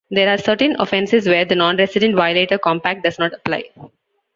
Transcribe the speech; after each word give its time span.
There 0.09 0.29
are 0.33 0.37
certain 0.39 0.75
offenses 0.79 1.27
where 1.27 1.45
the 1.45 1.53
Non-Resident 1.53 2.15
Violator 2.15 2.57
Compact 2.57 3.03
does 3.03 3.19
not 3.19 3.33
apply. 3.35 3.65